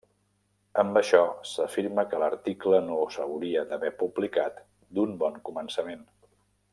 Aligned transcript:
Amb 0.83 0.95
això 1.01 1.19
s'afirma 1.49 2.05
que 2.13 2.21
l'article 2.23 2.79
no 2.87 2.97
s'hauria 3.17 3.65
d'haver 3.73 3.95
publicat 4.03 4.59
d'un 4.99 5.17
bon 5.25 5.41
començament. 5.51 6.03